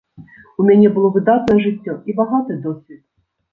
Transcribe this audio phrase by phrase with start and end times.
[0.63, 3.01] У мяне было выдатнае жыццё і багаты досвед.